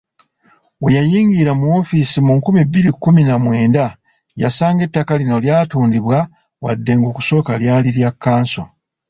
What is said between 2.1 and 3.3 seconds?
mu nkumi bbiri kkumi